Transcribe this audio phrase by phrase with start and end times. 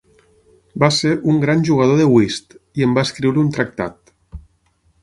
[0.83, 4.15] Va ser un gran jugador de "whist" i en va escriure un tractat.